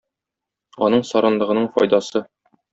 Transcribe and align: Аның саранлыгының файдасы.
Аның 0.87 1.05
саранлыгының 1.11 1.71
файдасы. 1.79 2.27